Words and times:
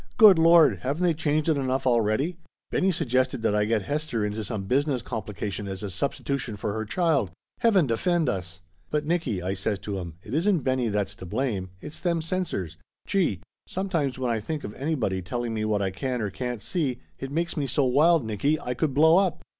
Good 0.17 0.39
Lord, 0.39 0.79
haven't 0.79 1.03
they 1.03 1.13
changed 1.13 1.47
it 1.47 1.57
enough 1.57 1.85
already? 1.85 2.39
Benny 2.71 2.91
suggested 2.91 3.43
that 3.43 3.53
I 3.53 3.65
get 3.65 3.83
Hester 3.83 4.25
into 4.25 4.43
some 4.43 4.63
business 4.63 5.03
compli 5.03 5.35
cation 5.35 5.67
as 5.67 5.83
a 5.83 5.91
substitution 5.91 6.55
for 6.57 6.73
her 6.73 6.85
child! 6.85 7.29
Heaven 7.59 7.85
defend 7.85 8.27
us!" 8.27 8.61
"But, 8.89 9.05
Nicky/' 9.05 9.43
I 9.43 9.53
says 9.53 9.77
to 9.81 9.99
him, 9.99 10.15
"it 10.23 10.33
isn't 10.33 10.61
Benny 10.63 10.87
that's 10.87 11.13
to 11.17 11.27
blame; 11.27 11.69
it's 11.81 11.99
them 11.99 12.19
censors! 12.23 12.77
Gee! 13.05 13.41
Sometimes 13.67 14.17
when 14.17 14.31
I 14.31 14.39
think 14.39 14.63
of 14.63 14.73
anybody 14.73 15.21
telling 15.21 15.53
me 15.53 15.65
what 15.65 15.83
I 15.83 15.91
can 15.91 16.19
or 16.19 16.31
can't 16.31 16.63
see, 16.63 16.97
it 17.19 17.29
makes 17.31 17.55
me 17.55 17.67
so 17.67 17.85
wild, 17.85 18.25
Nicky, 18.25 18.59
I 18.59 18.73
could 18.73 18.95
blow 18.95 19.19
up 19.19 19.43